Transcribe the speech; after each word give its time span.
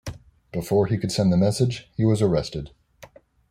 Before 0.51 0.87
he 0.87 0.97
could 0.97 1.11
send 1.11 1.31
the 1.31 1.37
message, 1.37 1.87
he 1.95 2.05
was 2.05 2.23
arrested. 2.23 2.71